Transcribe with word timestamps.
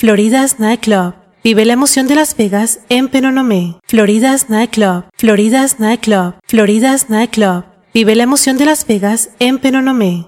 Florida's 0.00 0.58
Nightclub. 0.58 1.12
Vive 1.44 1.66
la 1.66 1.74
emoción 1.74 2.06
de 2.08 2.14
Las 2.14 2.34
Vegas 2.34 2.80
en 2.88 3.08
Penonomé. 3.08 3.76
Florida's 3.86 4.48
Nightclub. 4.48 5.04
Florida's 5.18 5.78
Nightclub. 5.78 6.36
Florida's 6.46 7.10
Nightclub. 7.10 7.64
Vive 7.92 8.14
la 8.14 8.22
emoción 8.22 8.56
de 8.56 8.64
Las 8.64 8.86
Vegas 8.86 9.28
en 9.40 9.58
Penonomé. 9.58 10.24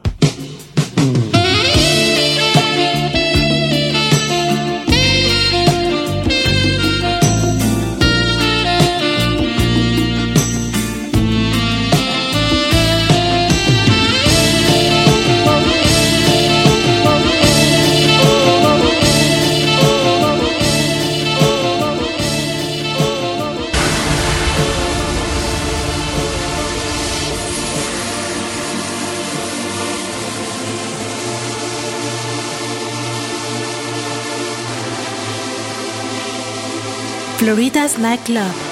Florida's 37.42 37.98
nightclub. 37.98 38.71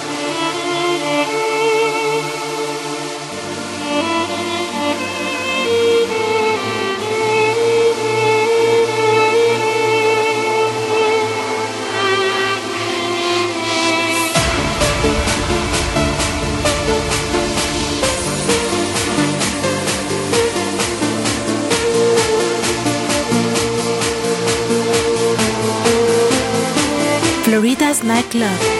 Night 28.02 28.30
Club. 28.30 28.79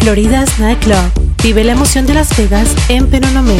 Florida's 0.00 0.58
Nightclub. 0.58 1.10
Vive 1.42 1.62
la 1.62 1.72
emoción 1.72 2.06
de 2.06 2.14
Las 2.14 2.34
Vegas 2.36 2.74
en 2.88 3.06
Penonomé. 3.08 3.58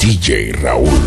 DJ 0.00 0.52
Raúl. 0.52 1.05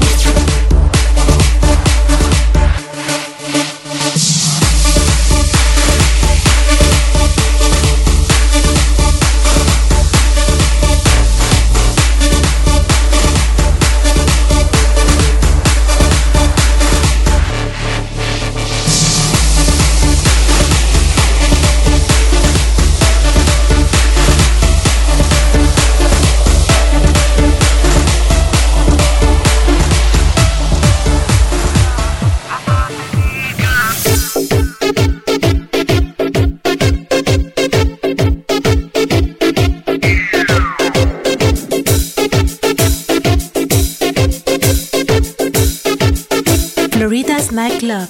Florida's 46.99 47.49
nightclub. 47.53 48.09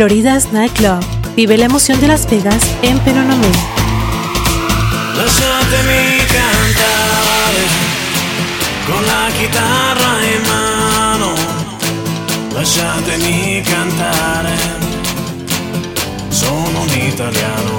Florida's 0.00 0.50
Nightclub. 0.50 1.04
Vive 1.36 1.58
la 1.58 1.66
emoción 1.66 2.00
de 2.00 2.08
Las 2.08 2.24
Vegas 2.24 2.64
en 2.80 2.98
Penonomé. 3.00 3.50
Lasciatemi 5.14 6.24
cantare 6.24 7.64
con 8.86 9.04
la 9.04 9.28
chitarra 9.36 10.24
in 10.24 10.42
mano. 10.48 11.34
Lasciatemi 12.54 13.60
cantare, 13.60 14.56
sono 16.30 16.80
un 16.80 16.88
italiano. 16.88 17.78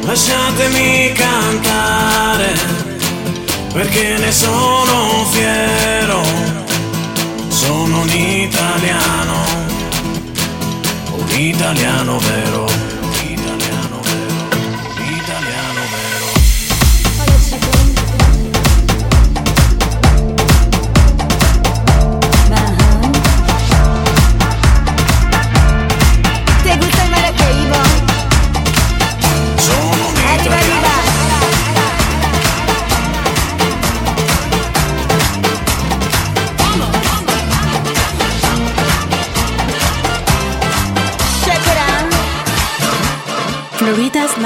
Lasciatemi 0.00 1.12
cantare 1.12 2.54
perché 3.70 4.16
ne 4.16 4.32
sono 4.32 5.26
fiero. 5.30 6.22
Sono 7.48 8.00
un 8.00 8.08
italiano, 8.08 9.65
italiano 11.38 12.18
vero. 12.18 12.85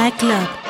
Nightclub. 0.00 0.70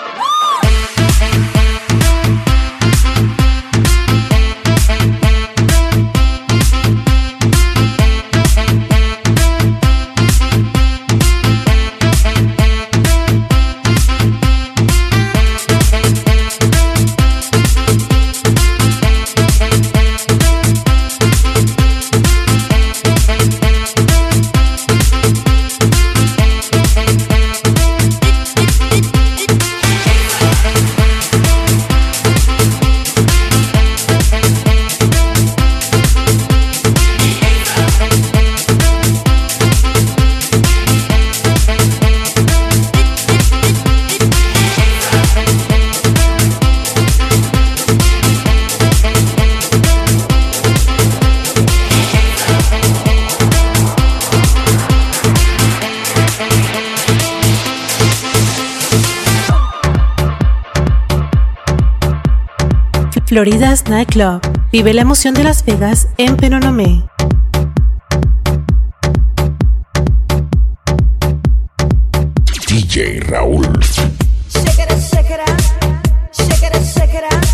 Florida's 63.30 63.86
Nightclub. 63.88 64.40
Vive 64.72 64.92
la 64.92 65.02
emoción 65.02 65.34
de 65.34 65.44
Las 65.44 65.64
Vegas 65.64 66.08
en 66.18 66.36
Penonomé. 66.36 67.04
DJ 72.66 73.20
Raúl. 73.20 73.62
Shake 74.48 74.82
it, 74.82 74.90
up, 74.90 74.98
shake 74.98 75.30
it 75.30 75.48
out. 75.48 75.60
Shake 76.32 76.66
it, 76.66 76.74
up, 76.74 76.82
shake 76.82 77.14
it 77.14 77.32
out. 77.32 77.50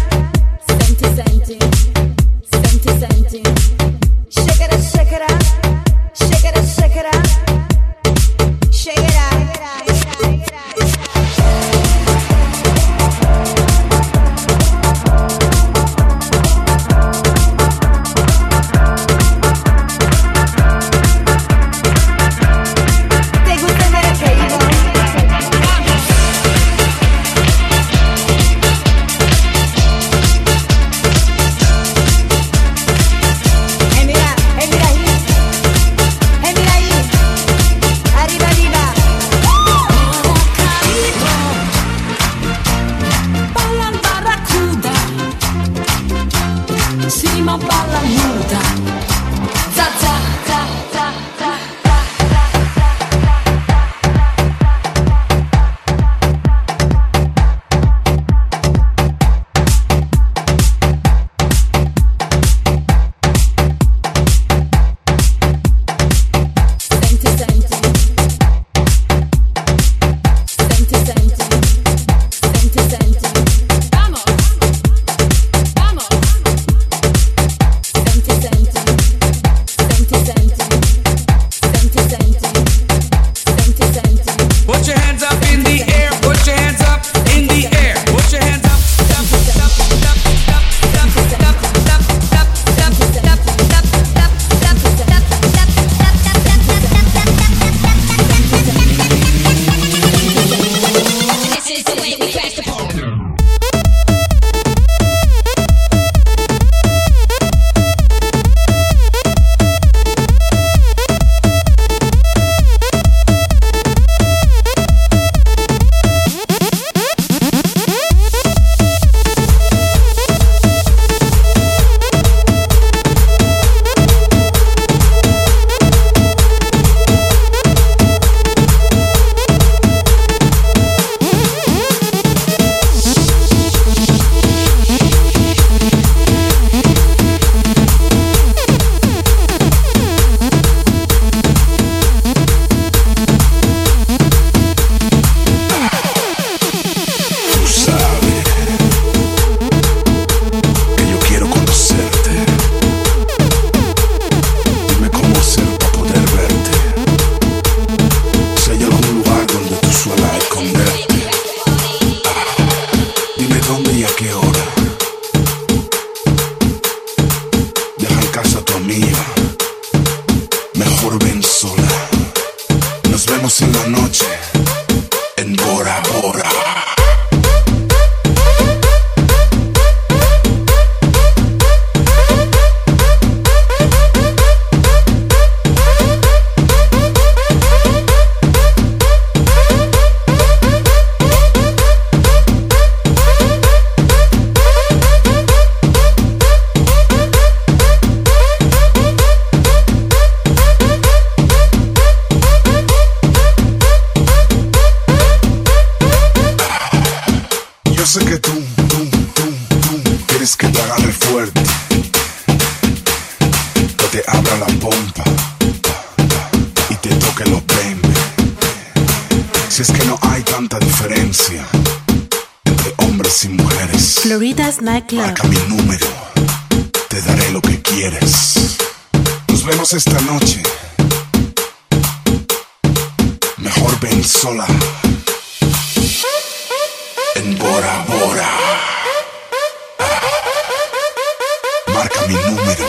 Mi 242.28 242.34
número, 242.34 242.86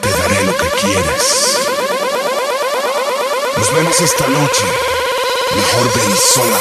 te 0.00 0.10
daré 0.10 0.44
lo 0.44 0.56
que 0.56 0.68
quieres. 0.80 1.58
Nos 3.56 3.74
vemos 3.74 4.00
esta 4.00 4.26
noche. 4.28 4.64
Mejor 5.56 5.92
ven 5.94 6.16
sola. 6.16 6.58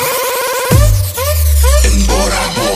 En 1.83 2.07
Bora. 2.07 2.72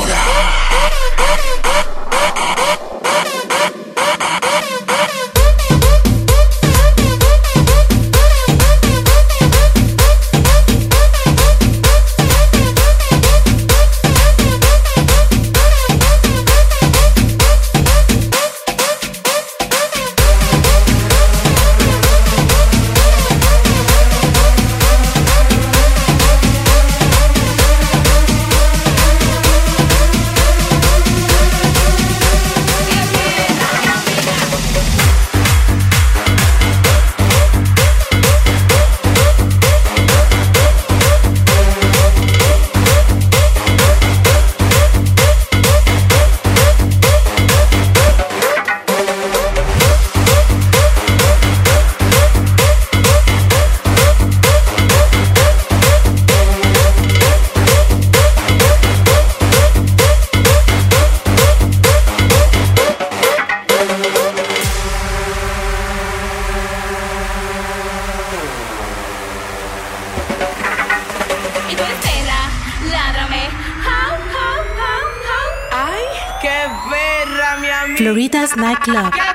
Florida's 78.98 79.26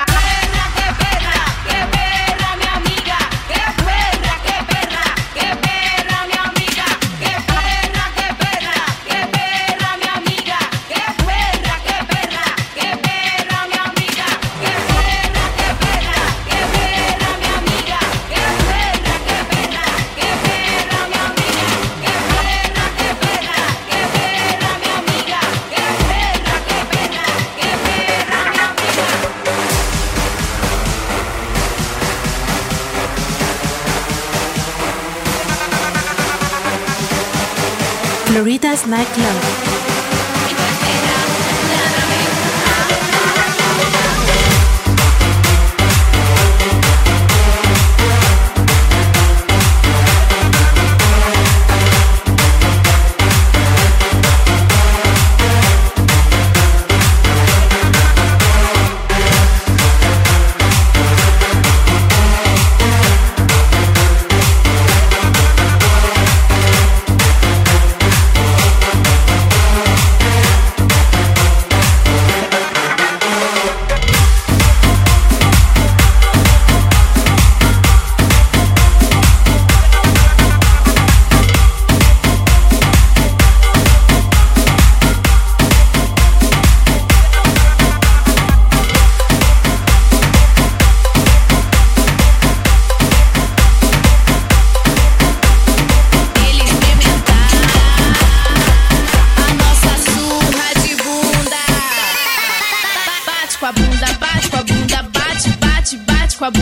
Florida's 39.05 39.52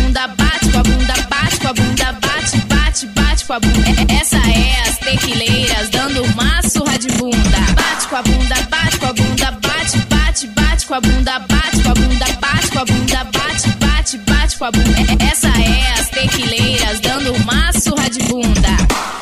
bunda, 0.00 0.26
bate 0.28 0.68
com 0.70 0.78
a 0.78 0.82
bunda, 0.82 1.14
bate 1.28 1.60
com 1.60 1.68
a 1.68 1.72
bunda, 1.72 2.12
bate, 2.12 2.56
bate, 2.66 3.06
bate 3.06 3.44
com 3.44 3.52
a 3.52 3.60
bunda. 3.60 4.12
Essa 4.20 4.36
é 4.36 4.88
as 4.88 4.98
tequileiras 4.98 5.88
dando 5.90 6.22
uma 6.24 6.62
surra 6.62 6.98
de 6.98 7.08
bunda. 7.08 7.60
Bate 7.74 8.08
com 8.08 8.16
a 8.16 8.22
bunda, 8.22 8.54
bate 8.70 8.98
com 8.98 9.06
a 9.06 9.12
bunda, 9.12 9.50
bate, 9.62 9.98
bate, 10.08 10.46
bate 10.48 10.86
com 10.86 10.94
a 10.94 11.00
bunda, 11.00 11.38
bate 11.40 11.82
com 11.82 11.90
a 11.90 11.94
bunda, 11.94 12.26
bate 12.40 12.70
com 12.70 12.78
a 12.78 12.84
bunda, 12.84 13.24
bate, 13.24 13.68
bate, 13.78 14.18
bate 14.18 14.58
com 14.58 14.64
a 14.64 14.70
bunda. 14.70 15.24
Essa 15.30 15.48
é 15.48 16.00
as 16.00 16.08
tequileiras 16.08 17.00
dando 17.00 17.32
uma 17.34 17.72
surra 17.72 18.08
de 18.08 18.20
bunda. 18.20 19.19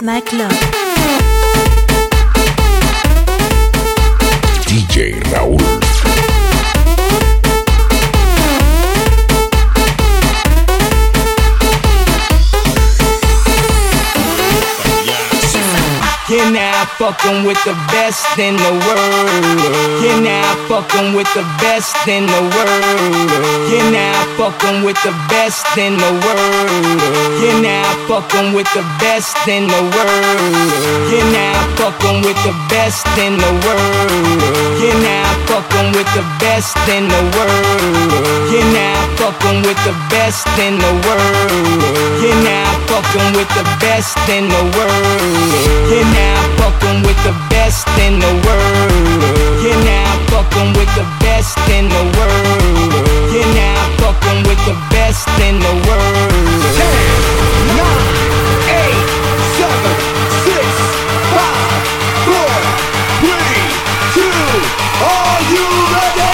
Florida's 0.00 0.02
Nightclub. 0.02 0.79
Fucking 17.00 17.46
with 17.46 17.56
the 17.64 17.72
best 17.88 18.36
in 18.36 18.54
the 18.60 18.72
world. 18.84 20.04
You're 20.04 20.20
now 20.20 20.52
fucking 20.68 21.16
with 21.16 21.32
the 21.32 21.40
best 21.56 21.96
in 22.06 22.26
the 22.26 22.42
world. 22.52 23.72
You're 23.72 23.90
now 23.90 24.20
fucking 24.36 24.84
with 24.84 25.00
the 25.00 25.16
best 25.32 25.64
in 25.78 25.96
the 25.96 26.12
world. 26.20 27.00
You're 27.40 27.62
now 27.64 27.88
fucking 28.04 28.52
with 28.52 28.68
the 28.76 28.84
best 29.00 29.32
in 29.48 29.64
the 29.66 29.80
world. 29.96 31.08
You're 31.08 31.24
now 31.32 31.56
fucking 31.80 32.20
with 32.20 32.36
the 32.44 32.52
best 32.68 33.08
in 33.16 33.40
the 33.40 33.48
world. 33.64 34.44
You're 34.76 35.00
now 35.00 35.24
fucking 35.48 35.96
with 35.96 36.10
the 36.12 36.24
best 36.36 36.76
in 36.84 37.08
the 37.08 37.22
world. 37.32 38.12
You're 38.52 38.72
now 38.76 39.00
fucking 39.16 39.64
with 39.64 39.80
the 39.88 39.96
best 40.12 40.44
in 40.60 40.76
the 40.76 40.92
world. 41.08 41.80
You're 42.20 42.44
now 42.44 42.68
fucking 42.92 43.32
with 43.40 43.48
the 43.56 43.64
best 43.80 44.20
in 44.28 44.52
the 44.52 44.62
world. 44.76 45.88
You're 45.88 46.04
now 46.12 46.60
with 47.04 47.20
the 47.24 47.34
best 47.50 47.86
in 48.00 48.18
the 48.18 48.32
world. 48.46 48.92
You're 49.62 49.84
now 49.84 50.10
fucking 50.32 50.72
with 50.78 50.88
the 50.96 51.06
best 51.20 51.58
in 51.68 51.88
the 51.88 52.04
world. 52.16 52.92
You're 53.32 53.52
now 53.54 53.80
fucking 54.00 54.40
with 54.48 54.60
the 54.64 54.76
best 54.90 55.28
in 55.40 55.58
the 55.60 55.74
world. 55.86 56.30
Ten, 56.76 57.06
nine, 57.76 58.16
eight, 58.80 59.08
seven, 59.60 59.96
six, 60.46 60.66
five, 61.36 61.82
four, 62.24 62.52
three, 63.22 63.60
two. 64.16 64.40
Are 65.04 65.40
you 65.52 65.66
ready? 65.94 66.30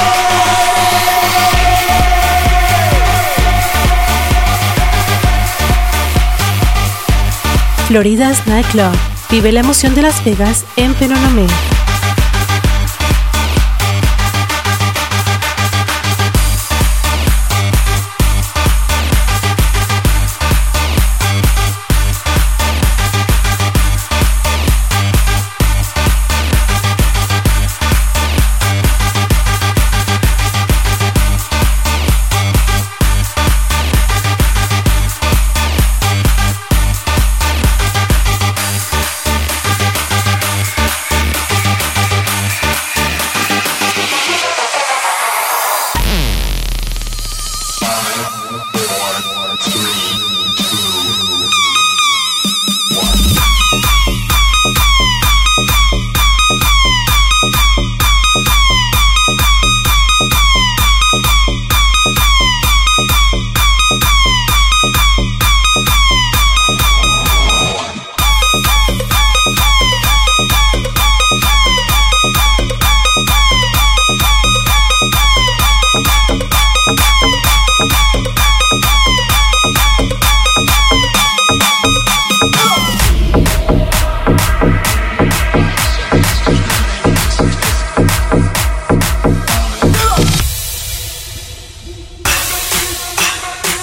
Florida's 7.87 8.45
Nightclub. 8.47 9.16
Vive 9.31 9.51
la 9.51 9.61
emoción 9.61 9.95
de 9.95 10.03
Las 10.03 10.25
Vegas 10.25 10.65
en 10.77 10.95
Penonomé. 10.95 11.47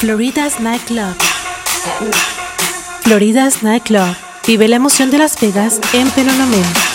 Florida's 0.04 0.60
Nightclub. 0.60 1.16
Florida's 3.04 3.64
Nightclub. 3.64 4.18
Vive 4.46 4.68
la 4.68 4.76
emoción 4.76 5.10
de 5.12 5.18
Las 5.18 5.40
Vegas 5.40 5.80
en 5.94 6.10
Penonomé. 6.10 6.93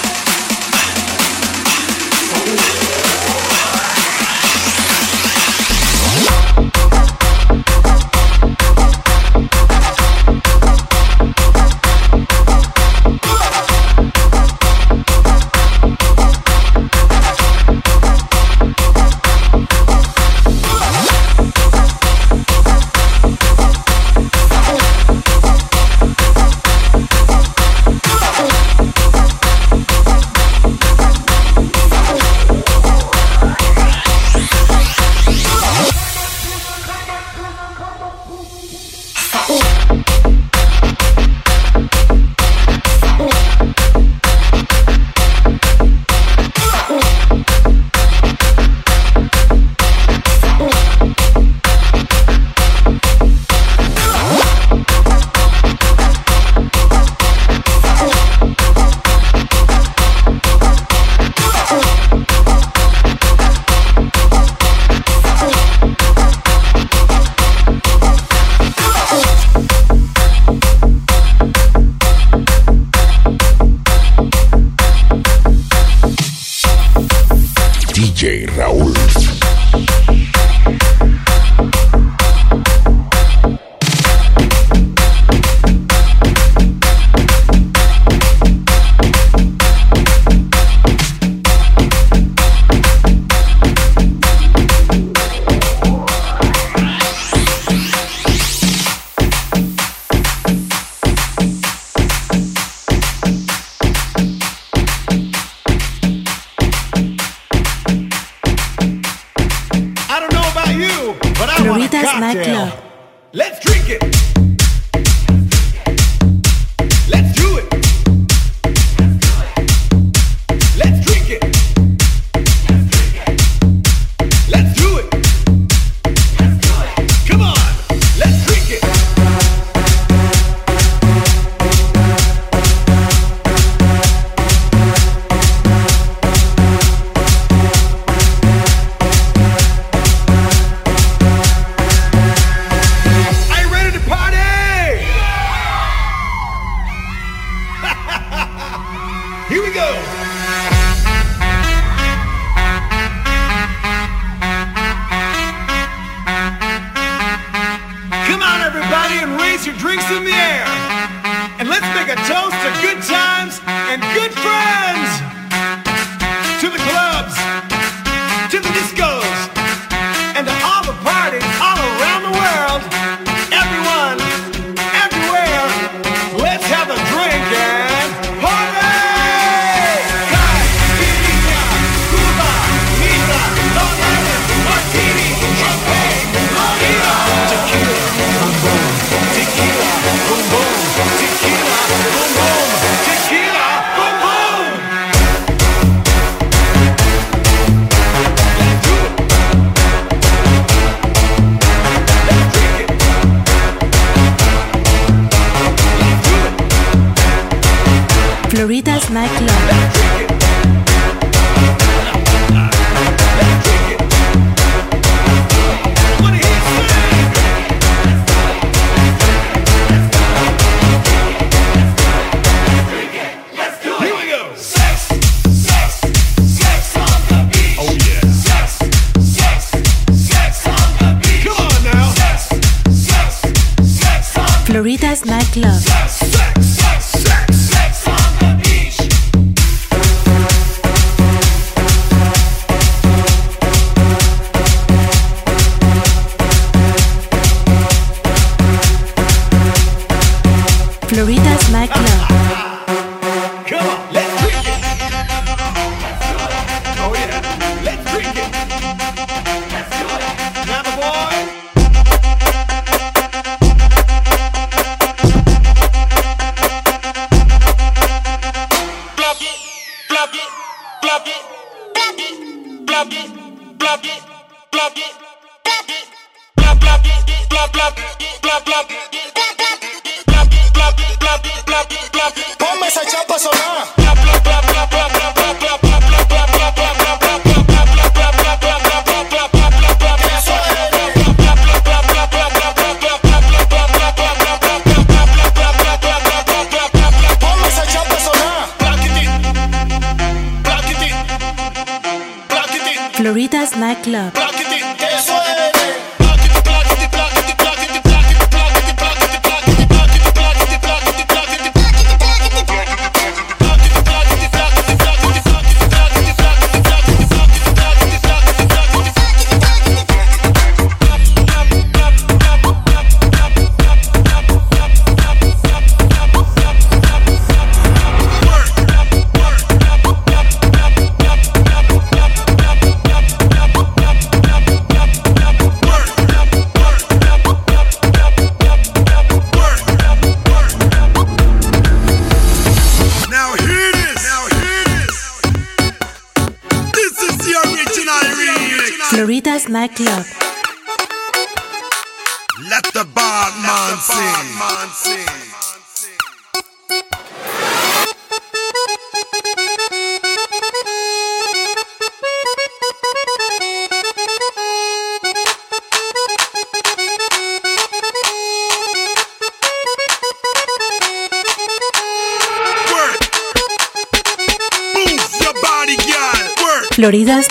Club. 304.02 304.47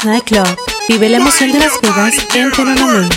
Night 0.06 0.26
Club. 0.26 0.48
Vive 0.88 1.10
la 1.10 1.18
emoción 1.18 1.52
de 1.52 1.60
Las 1.60 1.80
Vegas 1.82 2.16
en 2.36 2.52
Penonomé. 2.52 3.10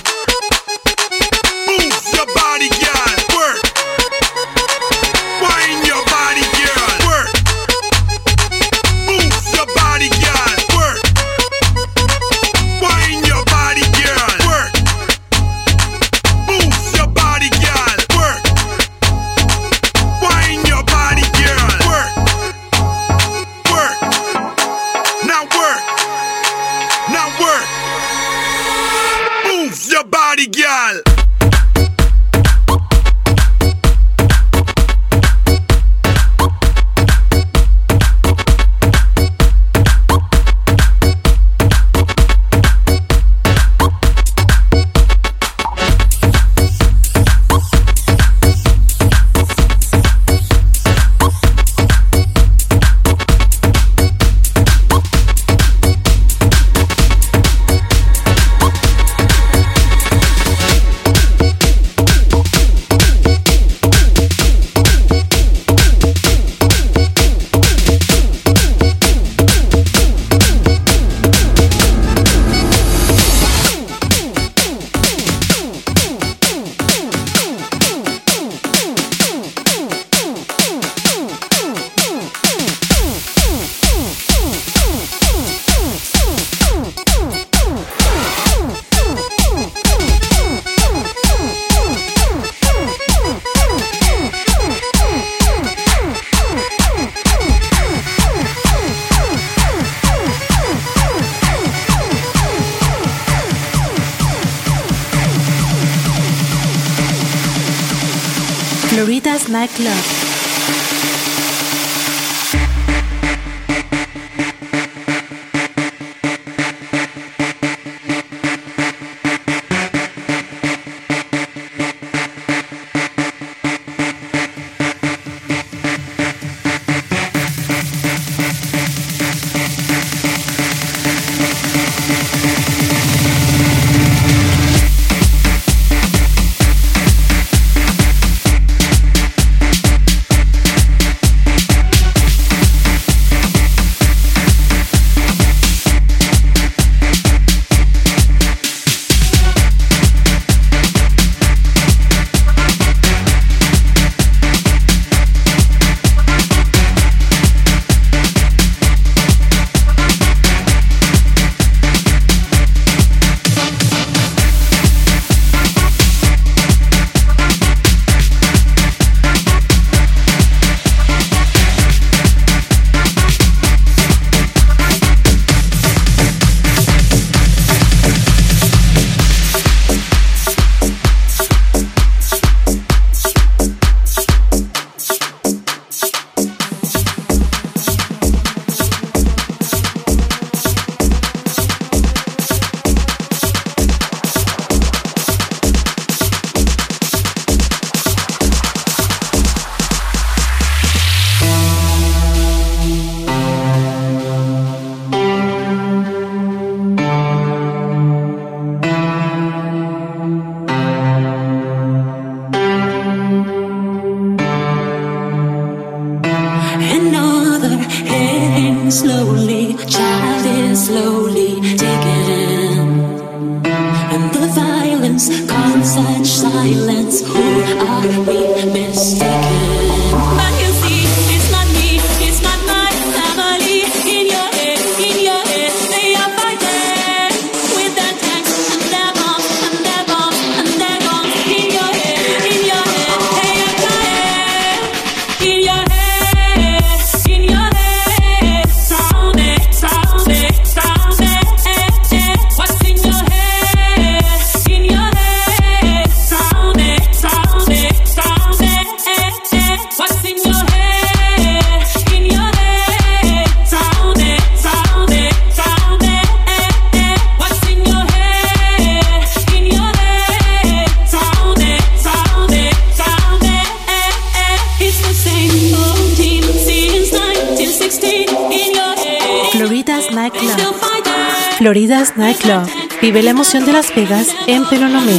Florida's 281.60 282.16
Nightclub. 282.16 282.66
Vive 283.02 283.22
la 283.22 283.32
emoción 283.32 283.66
de 283.66 283.74
Las 283.74 283.94
Vegas 283.94 284.28
en 284.46 284.64
Peronomé. 284.64 285.18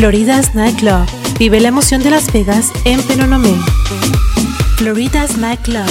Florida's 0.00 0.54
Nightclub. 0.54 1.06
Vive 1.38 1.60
la 1.60 1.68
emoción 1.68 2.02
de 2.02 2.08
Las 2.08 2.32
Vegas 2.32 2.72
en 2.86 3.02
Penonomé. 3.02 3.54
Florida's 4.78 5.36
Nightclub. 5.36 5.84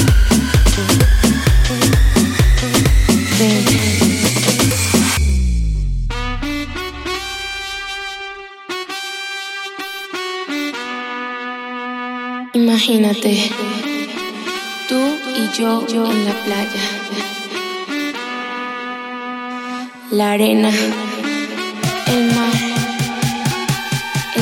Imagínate, 12.53 13.51
tú 14.87 14.99
y 15.35 15.55
yo, 15.55 15.85
yo 15.85 16.11
en 16.11 16.25
la 16.25 16.33
playa, 16.45 16.81
la 20.09 20.31
arena 20.31 20.71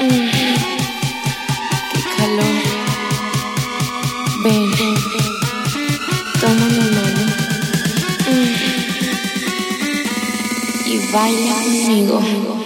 Mm, 0.00 0.30
Qué 1.92 2.00
calor. 2.16 2.54
Ven, 4.42 4.70
toma 6.40 6.66
mi 6.66 6.84
mano. 6.96 7.24
Y 10.86 10.98
baila 11.12 11.54
conmigo. 11.54 12.61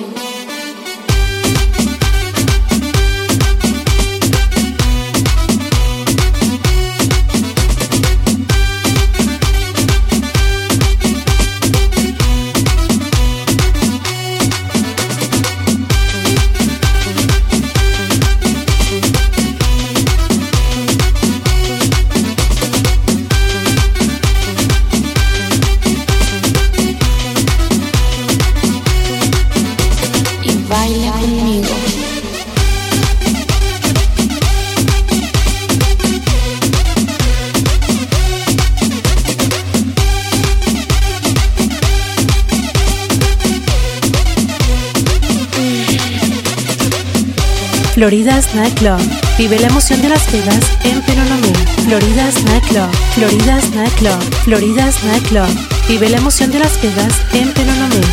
Florida's 48.07 48.55
Nightclub. 48.55 49.01
Vive 49.37 49.59
la 49.59 49.67
emoción 49.67 50.01
de 50.01 50.09
Las 50.11 50.31
Vegas 50.31 50.61
en 50.85 51.03
Penonomé. 51.03 51.53
Florida's 51.87 52.41
Nightclub. 52.45 52.89
Florida's 53.17 53.69
Nightclub. 53.71 54.23
Florida's 54.45 55.03
Nightclub. 55.03 55.49
Vive 55.89 56.09
la 56.11 56.19
emoción 56.19 56.53
de 56.53 56.61
Las 56.61 56.81
Vegas 56.81 57.13
en 57.33 57.51
conmigo. 57.51 58.07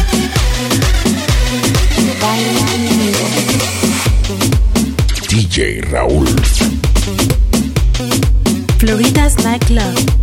DJ 5.29 5.81
Raúl. 5.81 6.27
Florida's 8.79 9.37
Nightclub. 9.44 9.94
Florida's 9.94 10.23